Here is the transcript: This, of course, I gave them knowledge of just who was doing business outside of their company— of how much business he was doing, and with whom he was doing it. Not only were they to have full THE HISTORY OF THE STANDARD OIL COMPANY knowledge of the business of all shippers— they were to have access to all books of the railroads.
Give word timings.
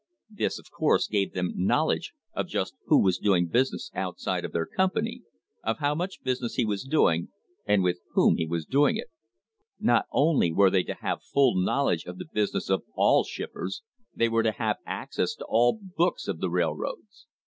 This, 0.31 0.57
of 0.57 0.71
course, 0.71 1.07
I 1.11 1.11
gave 1.11 1.33
them 1.33 1.53
knowledge 1.55 2.13
of 2.33 2.47
just 2.47 2.73
who 2.87 3.03
was 3.03 3.19
doing 3.19 3.45
business 3.45 3.91
outside 3.93 4.43
of 4.43 4.51
their 4.51 4.65
company— 4.65 5.21
of 5.63 5.77
how 5.77 5.93
much 5.93 6.23
business 6.23 6.55
he 6.55 6.65
was 6.65 6.85
doing, 6.85 7.29
and 7.67 7.83
with 7.83 7.99
whom 8.13 8.35
he 8.37 8.47
was 8.47 8.65
doing 8.65 8.95
it. 8.97 9.11
Not 9.79 10.07
only 10.11 10.51
were 10.51 10.71
they 10.71 10.81
to 10.85 10.95
have 10.95 11.21
full 11.21 11.53
THE 11.53 11.59
HISTORY 11.59 11.67
OF 11.67 11.67
THE 11.67 11.67
STANDARD 11.67 11.69
OIL 11.69 11.69
COMPANY 11.69 11.83
knowledge 11.83 12.05
of 12.05 12.17
the 12.17 12.31
business 12.33 12.69
of 12.71 12.83
all 12.95 13.23
shippers— 13.23 13.83
they 14.15 14.27
were 14.29 14.41
to 14.43 14.51
have 14.53 14.77
access 14.87 15.35
to 15.35 15.45
all 15.47 15.79
books 15.79 16.27
of 16.27 16.39
the 16.39 16.49
railroads. 16.49 17.27